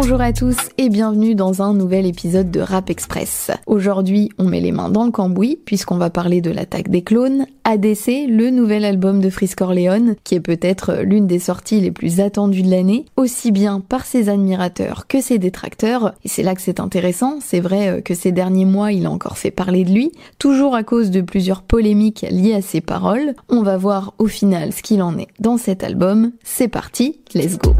Bonjour 0.00 0.20
à 0.20 0.32
tous 0.32 0.56
et 0.78 0.90
bienvenue 0.90 1.34
dans 1.34 1.60
un 1.60 1.74
nouvel 1.74 2.06
épisode 2.06 2.52
de 2.52 2.60
Rap 2.60 2.88
Express. 2.88 3.50
Aujourd'hui, 3.66 4.30
on 4.38 4.44
met 4.44 4.60
les 4.60 4.70
mains 4.70 4.90
dans 4.90 5.04
le 5.04 5.10
cambouis 5.10 5.58
puisqu'on 5.64 5.96
va 5.96 6.08
parler 6.08 6.40
de 6.40 6.52
l'attaque 6.52 6.88
des 6.88 7.02
clones, 7.02 7.46
ADC, 7.64 8.28
le 8.28 8.50
nouvel 8.50 8.84
album 8.84 9.20
de 9.20 9.28
Frisk 9.28 9.58
Corleone, 9.58 10.14
qui 10.22 10.36
est 10.36 10.40
peut-être 10.40 11.00
l'une 11.02 11.26
des 11.26 11.40
sorties 11.40 11.80
les 11.80 11.90
plus 11.90 12.20
attendues 12.20 12.62
de 12.62 12.70
l'année, 12.70 13.06
aussi 13.16 13.50
bien 13.50 13.80
par 13.80 14.06
ses 14.06 14.28
admirateurs 14.28 15.08
que 15.08 15.20
ses 15.20 15.40
détracteurs. 15.40 16.14
Et 16.24 16.28
c'est 16.28 16.44
là 16.44 16.54
que 16.54 16.62
c'est 16.62 16.78
intéressant, 16.78 17.40
c'est 17.40 17.60
vrai 17.60 18.00
que 18.00 18.14
ces 18.14 18.30
derniers 18.30 18.66
mois, 18.66 18.92
il 18.92 19.04
a 19.04 19.10
encore 19.10 19.36
fait 19.36 19.50
parler 19.50 19.82
de 19.82 19.90
lui, 19.90 20.12
toujours 20.38 20.76
à 20.76 20.84
cause 20.84 21.10
de 21.10 21.22
plusieurs 21.22 21.62
polémiques 21.62 22.24
liées 22.30 22.54
à 22.54 22.62
ses 22.62 22.80
paroles. 22.80 23.34
On 23.48 23.64
va 23.64 23.76
voir 23.76 24.14
au 24.18 24.28
final 24.28 24.72
ce 24.72 24.80
qu'il 24.80 25.02
en 25.02 25.18
est 25.18 25.28
dans 25.40 25.56
cet 25.56 25.82
album. 25.82 26.30
C'est 26.44 26.68
parti, 26.68 27.18
let's 27.34 27.58
go. 27.58 27.74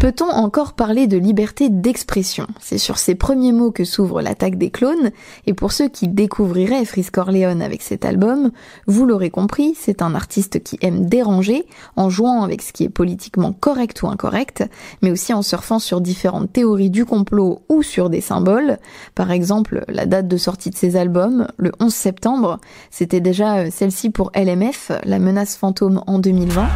Peut-on 0.00 0.30
encore 0.30 0.74
parler 0.74 1.08
de 1.08 1.18
liberté 1.18 1.70
d'expression? 1.70 2.46
C'est 2.60 2.78
sur 2.78 2.98
ces 2.98 3.16
premiers 3.16 3.50
mots 3.50 3.72
que 3.72 3.82
s'ouvre 3.82 4.22
l'attaque 4.22 4.56
des 4.56 4.70
clones, 4.70 5.10
et 5.48 5.54
pour 5.54 5.72
ceux 5.72 5.88
qui 5.88 6.06
découvriraient 6.06 6.84
Frisk 6.84 7.14
Corleone 7.14 7.60
avec 7.60 7.82
cet 7.82 8.04
album, 8.04 8.52
vous 8.86 9.06
l'aurez 9.06 9.30
compris, 9.30 9.74
c'est 9.76 10.00
un 10.00 10.14
artiste 10.14 10.62
qui 10.62 10.78
aime 10.82 11.06
déranger, 11.06 11.66
en 11.96 12.10
jouant 12.10 12.44
avec 12.44 12.62
ce 12.62 12.72
qui 12.72 12.84
est 12.84 12.88
politiquement 12.88 13.52
correct 13.52 14.00
ou 14.02 14.06
incorrect, 14.06 14.62
mais 15.02 15.10
aussi 15.10 15.34
en 15.34 15.42
surfant 15.42 15.80
sur 15.80 16.00
différentes 16.00 16.52
théories 16.52 16.90
du 16.90 17.04
complot 17.04 17.62
ou 17.68 17.82
sur 17.82 18.08
des 18.08 18.20
symboles. 18.20 18.78
Par 19.16 19.32
exemple, 19.32 19.84
la 19.88 20.06
date 20.06 20.28
de 20.28 20.36
sortie 20.36 20.70
de 20.70 20.76
ses 20.76 20.94
albums, 20.94 21.48
le 21.56 21.72
11 21.80 21.92
septembre, 21.92 22.60
c'était 22.92 23.20
déjà 23.20 23.56
euh, 23.56 23.68
celle-ci 23.72 24.10
pour 24.10 24.30
LMF, 24.36 24.92
la 25.02 25.18
menace 25.18 25.56
fantôme 25.56 26.04
en 26.06 26.20
2020. 26.20 26.68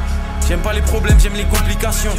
J'aime 0.49 0.61
pas 0.61 0.73
les 0.73 0.83
problèmes, 0.83 1.21
j'aime 1.21 1.35
les 1.35 1.45
complications 1.45 2.11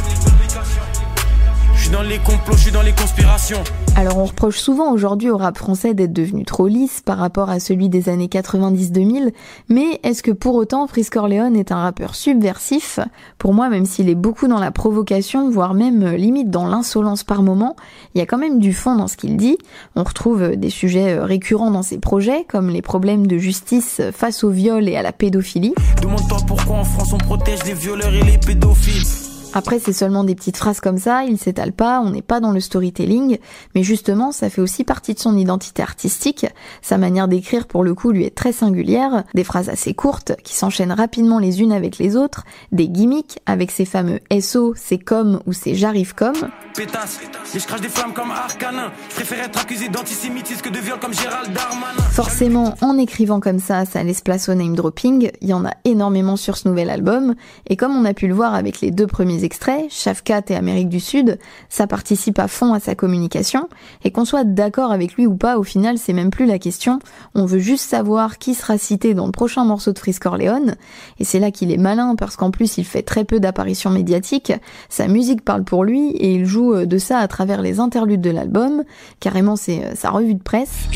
suis 1.84 1.92
dans 1.92 2.02
les 2.02 2.18
complots, 2.18 2.56
je 2.56 2.62
suis 2.62 2.72
dans 2.72 2.82
les 2.82 2.92
conspirations. 2.92 3.62
Alors 3.94 4.16
on 4.16 4.24
reproche 4.24 4.58
souvent 4.58 4.90
aujourd'hui 4.90 5.28
au 5.28 5.36
rap 5.36 5.58
français 5.58 5.92
d'être 5.92 6.14
devenu 6.14 6.44
trop 6.44 6.66
lisse 6.66 7.02
par 7.02 7.18
rapport 7.18 7.50
à 7.50 7.60
celui 7.60 7.90
des 7.90 8.08
années 8.08 8.28
90-2000, 8.28 9.32
mais 9.68 10.00
est-ce 10.02 10.22
que 10.22 10.30
pour 10.30 10.54
autant 10.54 10.86
Frisk 10.86 11.12
Corleone 11.12 11.56
est 11.56 11.72
un 11.72 11.76
rappeur 11.76 12.14
subversif? 12.14 13.00
Pour 13.36 13.52
moi, 13.52 13.68
même 13.68 13.84
s'il 13.84 14.08
est 14.08 14.14
beaucoup 14.14 14.48
dans 14.48 14.58
la 14.58 14.70
provocation, 14.70 15.50
voire 15.50 15.74
même 15.74 16.08
limite 16.14 16.50
dans 16.50 16.66
l'insolence 16.66 17.22
par 17.22 17.42
moment, 17.42 17.76
il 18.14 18.18
y 18.18 18.22
a 18.22 18.26
quand 18.26 18.38
même 18.38 18.60
du 18.60 18.72
fond 18.72 18.96
dans 18.96 19.08
ce 19.08 19.18
qu'il 19.18 19.36
dit. 19.36 19.58
On 19.94 20.04
retrouve 20.04 20.56
des 20.56 20.70
sujets 20.70 21.18
récurrents 21.18 21.70
dans 21.70 21.82
ses 21.82 21.98
projets, 21.98 22.46
comme 22.48 22.70
les 22.70 22.82
problèmes 22.82 23.26
de 23.26 23.36
justice 23.36 24.00
face 24.10 24.42
au 24.42 24.48
viol 24.48 24.88
et 24.88 24.96
à 24.96 25.02
la 25.02 25.12
pédophilie. 25.12 25.74
Demande-toi 26.00 26.38
pourquoi 26.46 26.76
en 26.76 26.84
France 26.84 27.12
on 27.12 27.18
protège 27.18 27.62
les 27.66 27.74
violeurs 27.74 28.14
et 28.14 28.22
les 28.22 28.38
pédophiles. 28.38 29.23
Après, 29.56 29.78
c'est 29.78 29.92
seulement 29.92 30.24
des 30.24 30.34
petites 30.34 30.56
phrases 30.56 30.80
comme 30.80 30.98
ça, 30.98 31.22
il 31.22 31.38
s'étale 31.38 31.72
pas, 31.72 32.00
on 32.00 32.10
n'est 32.10 32.22
pas 32.22 32.40
dans 32.40 32.50
le 32.50 32.58
storytelling, 32.58 33.38
mais 33.76 33.84
justement, 33.84 34.32
ça 34.32 34.50
fait 34.50 34.60
aussi 34.60 34.82
partie 34.82 35.14
de 35.14 35.20
son 35.20 35.36
identité 35.36 35.80
artistique. 35.80 36.46
Sa 36.82 36.98
manière 36.98 37.28
d'écrire, 37.28 37.68
pour 37.68 37.84
le 37.84 37.94
coup, 37.94 38.10
lui 38.10 38.24
est 38.24 38.34
très 38.34 38.52
singulière, 38.52 39.22
des 39.32 39.44
phrases 39.44 39.68
assez 39.68 39.94
courtes, 39.94 40.32
qui 40.42 40.56
s'enchaînent 40.56 40.90
rapidement 40.90 41.38
les 41.38 41.62
unes 41.62 41.70
avec 41.70 41.98
les 41.98 42.16
autres, 42.16 42.42
des 42.72 42.88
gimmicks, 42.88 43.38
avec 43.46 43.70
ses 43.70 43.84
fameux 43.84 44.18
SO, 44.40 44.74
c'est 44.76 44.98
comme 44.98 45.40
ou 45.46 45.52
c'est 45.52 45.76
j'arrive 45.76 46.16
comme. 46.16 46.50
Pétasse, 46.74 47.20
et 47.54 47.58
je 47.60 47.64
crache 47.64 47.80
des 47.80 47.88
flammes 47.88 48.12
comme 48.12 48.32
Arcanin, 48.32 48.90
je 49.10 49.14
préfère 49.14 49.44
être 49.44 49.60
accusé 49.60 49.88
d'antisémitisme 49.88 50.62
que 50.62 50.70
de 50.70 50.80
viol 50.80 50.98
comme 50.98 51.14
Gérald 51.14 51.52
Darmanin. 51.52 52.02
Forcément, 52.10 52.74
en 52.80 52.98
écrivant 52.98 53.38
comme 53.38 53.60
ça, 53.60 53.84
ça 53.84 54.02
laisse 54.02 54.20
place 54.20 54.48
au 54.48 54.54
name 54.54 54.74
dropping, 54.74 55.30
il 55.40 55.48
y 55.48 55.52
en 55.52 55.64
a 55.64 55.74
énormément 55.84 56.34
sur 56.34 56.56
ce 56.56 56.66
nouvel 56.66 56.90
album, 56.90 57.36
et 57.68 57.76
comme 57.76 57.96
on 57.96 58.04
a 58.04 58.14
pu 58.14 58.26
le 58.26 58.34
voir 58.34 58.54
avec 58.54 58.80
les 58.80 58.90
deux 58.90 59.06
premiers 59.06 59.43
extraits, 59.44 59.90
Shafkat 59.90 60.42
et 60.48 60.56
Amérique 60.56 60.88
du 60.88 61.00
Sud, 61.00 61.38
ça 61.68 61.86
participe 61.86 62.38
à 62.38 62.48
fond 62.48 62.72
à 62.72 62.80
sa 62.80 62.94
communication, 62.94 63.68
et 64.02 64.10
qu'on 64.10 64.24
soit 64.24 64.44
d'accord 64.44 64.92
avec 64.92 65.14
lui 65.14 65.26
ou 65.26 65.36
pas, 65.36 65.58
au 65.58 65.62
final, 65.62 65.98
c'est 65.98 66.12
même 66.12 66.30
plus 66.30 66.46
la 66.46 66.58
question, 66.58 66.98
on 67.34 67.44
veut 67.44 67.58
juste 67.58 67.88
savoir 67.88 68.38
qui 68.38 68.54
sera 68.54 68.78
cité 68.78 69.14
dans 69.14 69.26
le 69.26 69.32
prochain 69.32 69.64
morceau 69.64 69.92
de 69.92 69.98
Frisk 69.98 70.22
Corleone, 70.22 70.76
et 71.18 71.24
c'est 71.24 71.38
là 71.38 71.50
qu'il 71.50 71.70
est 71.70 71.76
malin, 71.76 72.16
parce 72.16 72.36
qu'en 72.36 72.50
plus 72.50 72.78
il 72.78 72.84
fait 72.84 73.02
très 73.02 73.24
peu 73.24 73.40
d'apparitions 73.40 73.90
médiatiques, 73.90 74.52
sa 74.88 75.06
musique 75.06 75.44
parle 75.44 75.64
pour 75.64 75.84
lui, 75.84 76.10
et 76.10 76.34
il 76.34 76.46
joue 76.46 76.74
euh, 76.74 76.86
de 76.86 76.98
ça 76.98 77.18
à 77.18 77.28
travers 77.28 77.62
les 77.62 77.80
interludes 77.80 78.20
de 78.20 78.30
l'album, 78.30 78.82
carrément 79.20 79.56
c'est 79.56 79.84
euh, 79.84 79.94
sa 79.94 80.10
revue 80.10 80.34
de 80.34 80.42
presse. 80.42 80.88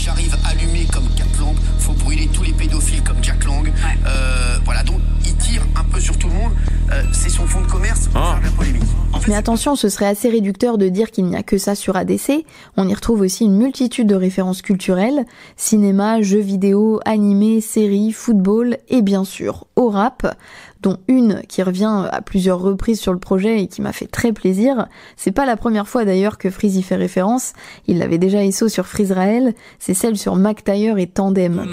Mais 9.28 9.34
attention, 9.34 9.76
ce 9.76 9.90
serait 9.90 10.06
assez 10.06 10.30
réducteur 10.30 10.78
de 10.78 10.88
dire 10.88 11.10
qu'il 11.10 11.26
n'y 11.26 11.36
a 11.36 11.42
que 11.42 11.58
ça 11.58 11.74
sur 11.74 11.96
ADC. 11.96 12.46
On 12.78 12.88
y 12.88 12.94
retrouve 12.94 13.20
aussi 13.20 13.44
une 13.44 13.58
multitude 13.58 14.06
de 14.06 14.14
références 14.14 14.62
culturelles, 14.62 15.26
cinéma, 15.54 16.22
jeux 16.22 16.40
vidéo, 16.40 16.98
animés, 17.04 17.60
séries, 17.60 18.12
football 18.12 18.78
et 18.88 19.02
bien 19.02 19.24
sûr 19.24 19.66
au 19.78 19.90
rap 19.90 20.36
dont 20.82 20.98
une 21.06 21.42
qui 21.48 21.62
revient 21.62 22.04
à 22.10 22.20
plusieurs 22.20 22.58
reprises 22.58 23.00
sur 23.00 23.12
le 23.12 23.18
projet 23.18 23.62
et 23.62 23.68
qui 23.68 23.80
m'a 23.80 23.92
fait 23.92 24.06
très 24.06 24.32
plaisir. 24.32 24.86
C'est 25.16 25.32
pas 25.32 25.46
la 25.46 25.56
première 25.56 25.88
fois 25.88 26.04
d'ailleurs 26.04 26.36
que 26.36 26.50
Freeze 26.50 26.76
y 26.76 26.82
fait 26.82 26.96
référence. 26.96 27.52
Il 27.86 27.98
l'avait 27.98 28.18
déjà 28.18 28.44
ESO 28.44 28.68
sur 28.68 28.86
Freezrael. 28.86 29.54
C'est 29.78 29.94
celle 29.94 30.18
sur 30.18 30.36
Mac 30.36 30.64
et 30.68 31.06
Tandem. 31.06 31.64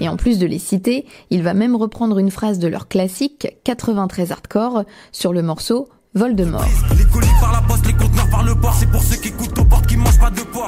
Et 0.00 0.08
en 0.08 0.16
plus 0.16 0.38
de 0.38 0.46
les 0.46 0.58
citer, 0.58 1.06
il 1.30 1.42
va 1.42 1.54
même 1.54 1.76
reprendre 1.76 2.18
une 2.18 2.30
phrase 2.30 2.58
de 2.58 2.68
leur 2.68 2.88
classique 2.88 3.56
93 3.64 4.32
Hardcore 4.32 4.84
sur 5.12 5.32
le 5.32 5.42
morceau 5.42 5.88
Voldemort. 6.14 6.66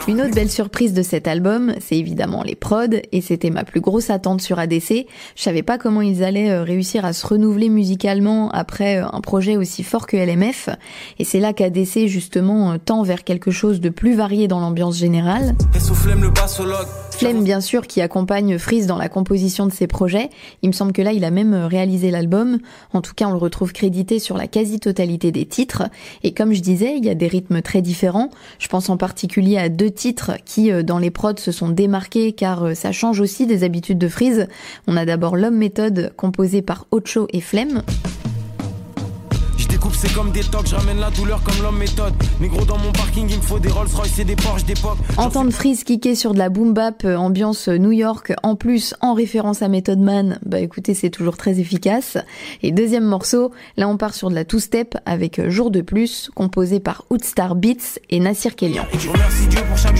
Une 0.08 0.20
autre 0.20 0.34
belle 0.34 0.50
surprise 0.50 0.94
de 0.94 1.02
cet 1.02 1.28
album, 1.28 1.74
c'est 1.80 1.96
évidemment 1.96 2.42
les 2.42 2.56
prods, 2.56 2.98
et 3.12 3.20
c'était 3.20 3.50
ma 3.50 3.62
plus 3.62 3.80
grosse 3.80 4.10
attente 4.10 4.40
sur 4.40 4.58
ADC. 4.58 5.06
Je 5.36 5.42
savais 5.42 5.62
pas 5.62 5.78
comment 5.78 6.00
ils 6.00 6.24
allaient 6.24 6.50
euh, 6.50 6.64
réussir 6.64 7.04
à 7.04 7.12
se 7.12 7.24
renouveler 7.24 7.68
musicalement 7.68 8.50
après 8.50 9.00
euh, 9.00 9.06
un 9.12 9.20
projet 9.20 9.56
aussi 9.56 9.84
fort 9.84 10.08
que 10.08 10.16
LMF, 10.16 10.70
et 11.20 11.24
c'est 11.24 11.38
là 11.38 11.52
qu'ADC 11.52 12.08
justement 12.08 12.72
euh, 12.72 12.78
tend 12.84 13.04
vers 13.04 13.22
quelque 13.22 13.52
chose 13.52 13.80
de 13.80 13.90
plus 13.90 14.16
varié 14.16 14.48
dans 14.48 14.58
l'ambiance 14.58 14.96
générale. 14.98 15.54
Flemme 17.22 17.44
bien 17.44 17.60
sûr 17.60 17.86
qui 17.86 18.00
accompagne 18.00 18.58
Freeze 18.58 18.88
dans 18.88 18.98
la 18.98 19.08
composition 19.08 19.64
de 19.64 19.72
ses 19.72 19.86
projets. 19.86 20.28
Il 20.62 20.70
me 20.70 20.72
semble 20.72 20.92
que 20.92 21.02
là 21.02 21.12
il 21.12 21.22
a 21.22 21.30
même 21.30 21.54
réalisé 21.54 22.10
l'album. 22.10 22.58
En 22.92 23.00
tout 23.00 23.14
cas 23.14 23.28
on 23.28 23.30
le 23.30 23.36
retrouve 23.36 23.72
crédité 23.72 24.18
sur 24.18 24.36
la 24.36 24.48
quasi-totalité 24.48 25.30
des 25.30 25.46
titres. 25.46 25.84
Et 26.24 26.34
comme 26.34 26.52
je 26.52 26.60
disais, 26.60 26.96
il 26.96 27.04
y 27.04 27.08
a 27.08 27.14
des 27.14 27.28
rythmes 27.28 27.62
très 27.62 27.80
différents. 27.80 28.30
Je 28.58 28.66
pense 28.66 28.90
en 28.90 28.96
particulier 28.96 29.56
à 29.56 29.68
deux 29.68 29.92
titres 29.92 30.32
qui, 30.44 30.72
euh, 30.72 30.82
dans 30.82 30.98
les 30.98 31.12
prods, 31.12 31.36
se 31.36 31.52
sont 31.52 31.68
démarqués 31.68 32.32
car 32.32 32.64
euh, 32.64 32.74
ça 32.74 32.90
change 32.90 33.20
aussi 33.20 33.46
des 33.46 33.62
habitudes 33.62 33.98
de 33.98 34.08
Freeze. 34.08 34.48
On 34.88 34.96
a 34.96 35.04
d'abord 35.04 35.36
L'Homme 35.36 35.58
Méthode 35.58 36.12
composé 36.16 36.60
par 36.60 36.88
Ocho 36.90 37.28
et 37.32 37.40
Flemme 37.40 37.84
c'est 39.92 40.12
comme 40.14 40.30
des 40.30 40.42
tocs, 40.42 40.66
je 40.66 40.76
ramène 40.76 40.98
la 41.00 41.10
douleur 41.10 41.42
comme 41.42 41.60
l'homme 41.62 41.78
méthode. 41.78 42.14
Négro 42.40 42.64
dans 42.64 42.78
mon 42.78 42.92
parking, 42.92 43.28
il 43.28 43.36
me 43.36 43.42
faut 43.42 43.58
des 43.58 43.68
Rolls 43.68 43.88
Royce 43.94 44.18
et 44.18 44.24
des 44.24 44.36
Porsche 44.36 44.64
d'époque. 44.64 44.98
Entendre 45.16 45.52
Freeze 45.52 45.84
kicker 45.84 46.14
sur 46.14 46.34
de 46.34 46.38
la 46.38 46.48
boom 46.48 46.72
bap, 46.72 47.04
euh, 47.04 47.16
ambiance 47.16 47.68
euh, 47.68 47.78
New 47.78 47.90
York, 47.92 48.32
en 48.42 48.54
plus 48.54 48.94
en 49.00 49.14
référence 49.14 49.62
à 49.62 49.68
Method 49.68 49.98
Man, 49.98 50.38
bah 50.46 50.60
écoutez, 50.60 50.94
c'est 50.94 51.10
toujours 51.10 51.36
très 51.36 51.58
efficace. 51.58 52.18
Et 52.62 52.70
deuxième 52.70 53.04
morceau, 53.04 53.52
là 53.76 53.88
on 53.88 53.96
part 53.96 54.14
sur 54.14 54.30
de 54.30 54.34
la 54.34 54.44
two-step 54.44 54.96
avec 55.04 55.38
euh, 55.38 55.50
Jour 55.50 55.70
de 55.70 55.80
plus, 55.80 56.30
composé 56.34 56.80
par 56.80 57.04
Outstar 57.10 57.54
Beats 57.56 57.98
et 58.10 58.20
Nassir 58.20 58.54
Kellyan. 58.54 58.84
Je 58.98 59.08
remercie 59.08 59.46
Dieu 59.48 59.60
pour 59.68 59.76
chaque 59.76 59.96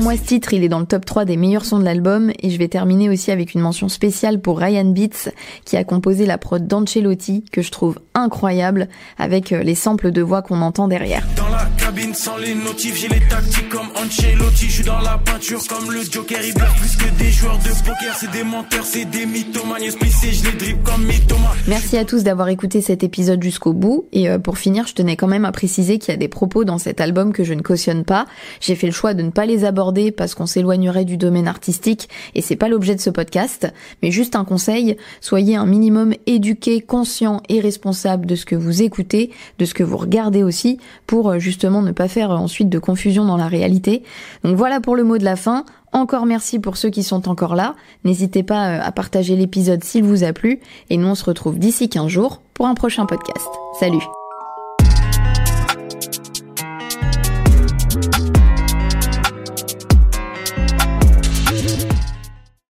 Pour 0.00 0.08
moi, 0.08 0.16
ce 0.16 0.22
titre, 0.22 0.54
il 0.54 0.64
est 0.64 0.70
dans 0.70 0.78
le 0.80 0.86
top 0.86 1.04
3 1.04 1.26
des 1.26 1.36
meilleurs 1.36 1.66
sons 1.66 1.78
de 1.78 1.84
l'album 1.84 2.32
et 2.40 2.48
je 2.48 2.56
vais 2.56 2.68
terminer 2.68 3.10
aussi 3.10 3.30
avec 3.32 3.52
une 3.52 3.60
mention 3.60 3.90
spéciale 3.90 4.40
pour 4.40 4.58
Ryan 4.58 4.86
Beats 4.86 5.28
qui 5.66 5.76
a 5.76 5.84
composé 5.84 6.24
la 6.24 6.38
prod 6.38 6.66
d'Ancelotti 6.66 7.44
que 7.52 7.60
je 7.60 7.70
trouve 7.70 7.98
incroyable 8.14 8.88
avec 9.18 9.52
euh, 9.52 9.62
les 9.62 9.74
samples 9.74 10.10
de 10.10 10.22
voix 10.22 10.40
qu'on 10.40 10.62
entend 10.62 10.88
derrière. 10.88 11.22
Dans 11.36 11.50
la 11.50 11.66
cabine 11.76 12.14
sans 12.14 12.38
les 12.38 12.54
notifs, 12.54 12.96
j'ai 12.96 13.08
les 13.08 13.20
tactiques 13.28 13.68
comme 13.68 13.88
Ancelotti, 13.94 14.64
je 14.68 14.70
suis 14.70 14.84
dans 14.84 15.00
la 15.00 15.18
peinture 15.18 15.60
comme 15.68 15.92
le 15.92 16.00
Joker, 16.00 16.38
il 16.46 16.54
plus 16.54 16.96
que 16.96 17.18
des 17.18 17.30
joueurs 17.30 17.58
de 17.58 17.84
poker, 17.84 18.16
c'est 18.18 18.30
des 18.30 18.42
menteurs, 18.42 18.86
c'est 18.86 19.04
des 19.04 19.26
mythomanes, 19.26 19.82
je 19.82 20.44
les 20.50 20.56
drip 20.56 20.82
comme 20.82 21.04
mythomanes. 21.04 21.58
Merci 21.68 21.98
à 21.98 22.06
tous 22.06 22.24
d'avoir 22.24 22.48
écouté 22.48 22.80
cet 22.80 23.04
épisode 23.04 23.42
jusqu'au 23.42 23.74
bout 23.74 24.06
et 24.12 24.30
euh, 24.30 24.38
pour 24.38 24.56
finir, 24.56 24.86
je 24.86 24.94
tenais 24.94 25.16
quand 25.16 25.28
même 25.28 25.44
à 25.44 25.52
préciser 25.52 25.98
qu'il 25.98 26.12
y 26.12 26.14
a 26.14 26.18
des 26.18 26.28
propos 26.28 26.64
dans 26.64 26.78
cet 26.78 27.02
album 27.02 27.34
que 27.34 27.44
je 27.44 27.52
ne 27.52 27.60
cautionne 27.60 28.04
pas. 28.04 28.24
J'ai 28.62 28.76
fait 28.76 28.86
le 28.86 28.94
choix 28.94 29.12
de 29.12 29.22
ne 29.22 29.30
pas 29.30 29.44
les 29.44 29.66
aborder 29.66 29.89
parce 30.16 30.34
qu'on 30.34 30.46
s'éloignerait 30.46 31.04
du 31.04 31.16
domaine 31.16 31.48
artistique 31.48 32.08
et 32.34 32.42
c'est 32.42 32.56
pas 32.56 32.68
l'objet 32.68 32.94
de 32.94 33.00
ce 33.00 33.10
podcast, 33.10 33.72
mais 34.02 34.10
juste 34.10 34.36
un 34.36 34.44
conseil, 34.44 34.96
soyez 35.20 35.56
un 35.56 35.66
minimum 35.66 36.14
éduqué, 36.26 36.80
conscient 36.80 37.42
et 37.48 37.60
responsable 37.60 38.26
de 38.26 38.36
ce 38.36 38.46
que 38.46 38.56
vous 38.56 38.82
écoutez, 38.82 39.30
de 39.58 39.64
ce 39.64 39.74
que 39.74 39.82
vous 39.82 39.96
regardez 39.96 40.42
aussi, 40.42 40.78
pour 41.06 41.30
euh, 41.30 41.38
justement 41.38 41.82
ne 41.82 41.92
pas 41.92 42.08
faire 42.08 42.30
euh, 42.30 42.36
ensuite 42.36 42.68
de 42.68 42.78
confusion 42.78 43.24
dans 43.24 43.36
la 43.36 43.48
réalité. 43.48 44.02
Donc 44.44 44.56
voilà 44.56 44.80
pour 44.80 44.96
le 44.96 45.04
mot 45.04 45.18
de 45.18 45.24
la 45.24 45.36
fin. 45.36 45.64
Encore 45.92 46.26
merci 46.26 46.60
pour 46.60 46.76
ceux 46.76 46.90
qui 46.90 47.02
sont 47.02 47.28
encore 47.28 47.56
là. 47.56 47.74
N'hésitez 48.04 48.42
pas 48.42 48.68
euh, 48.68 48.80
à 48.82 48.92
partager 48.92 49.34
l'épisode 49.36 49.82
s'il 49.82 50.04
vous 50.04 50.22
a 50.24 50.32
plu. 50.32 50.60
Et 50.88 50.96
nous 50.96 51.08
on 51.08 51.14
se 51.14 51.24
retrouve 51.24 51.58
d'ici 51.58 51.88
15 51.88 52.06
jours 52.08 52.42
pour 52.54 52.66
un 52.66 52.74
prochain 52.74 53.06
podcast. 53.06 53.48
Salut 53.78 54.02